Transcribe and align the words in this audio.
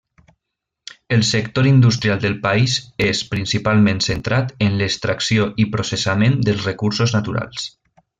El 1.09 1.21
sector 1.23 1.67
industrial 1.73 2.17
del 2.23 2.37
país 2.45 2.77
és 3.09 3.21
principalment 3.33 4.01
centrat 4.09 4.53
en 4.69 4.79
l'extracció 4.81 5.45
i 5.65 5.71
processament 5.77 6.39
dels 6.49 6.67
recursos 6.71 7.15
naturals. 7.19 7.69